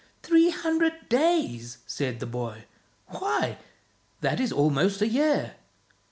[0.23, 2.63] "Three hundred days!" said the boy.
[3.09, 3.59] "Why,
[4.21, 5.53] that is almost a year."